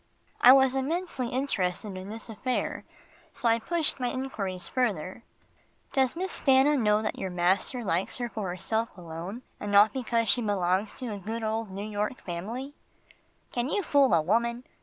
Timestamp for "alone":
8.97-9.43